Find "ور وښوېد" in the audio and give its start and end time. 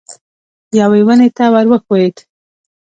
1.53-2.15